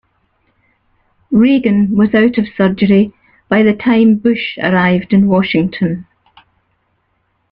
Reagan 1.29 1.95
was 1.95 2.15
out 2.15 2.39
of 2.39 2.47
surgery 2.57 3.13
by 3.49 3.61
the 3.61 3.75
time 3.75 4.15
Bush 4.17 4.57
arrived 4.57 5.13
in 5.13 5.27
Washington. 5.27 6.07